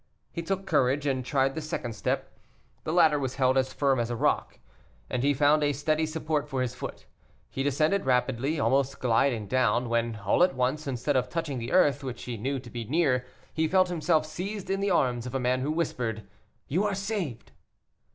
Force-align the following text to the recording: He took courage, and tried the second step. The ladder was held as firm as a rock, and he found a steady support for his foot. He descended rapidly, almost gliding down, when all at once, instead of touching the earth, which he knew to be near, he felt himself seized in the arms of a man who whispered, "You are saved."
He 0.31 0.41
took 0.41 0.65
courage, 0.65 1.05
and 1.05 1.23
tried 1.23 1.53
the 1.53 1.61
second 1.61 1.93
step. 1.93 2.35
The 2.85 2.91
ladder 2.91 3.19
was 3.19 3.35
held 3.35 3.55
as 3.55 3.71
firm 3.71 3.99
as 3.99 4.09
a 4.09 4.15
rock, 4.15 4.57
and 5.11 5.21
he 5.21 5.31
found 5.31 5.61
a 5.63 5.73
steady 5.73 6.07
support 6.07 6.49
for 6.49 6.63
his 6.63 6.73
foot. 6.73 7.05
He 7.51 7.61
descended 7.61 8.03
rapidly, 8.07 8.59
almost 8.59 8.97
gliding 8.99 9.45
down, 9.45 9.89
when 9.89 10.15
all 10.25 10.41
at 10.41 10.55
once, 10.55 10.87
instead 10.87 11.15
of 11.15 11.29
touching 11.29 11.59
the 11.59 11.71
earth, 11.71 12.03
which 12.03 12.23
he 12.23 12.35
knew 12.35 12.57
to 12.61 12.69
be 12.71 12.83
near, 12.83 13.27
he 13.53 13.67
felt 13.67 13.89
himself 13.89 14.25
seized 14.25 14.71
in 14.71 14.79
the 14.79 14.89
arms 14.89 15.27
of 15.27 15.35
a 15.35 15.39
man 15.39 15.61
who 15.61 15.71
whispered, 15.71 16.27
"You 16.67 16.83
are 16.85 16.95
saved." 16.95 17.51